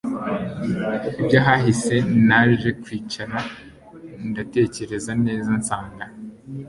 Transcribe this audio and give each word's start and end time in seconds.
ibyahahise 1.21 1.95
naje 2.27 2.69
kwicara 2.83 3.37
ndatekereza 4.29 5.11
neza 5.25 5.51
nsanga 5.61 6.05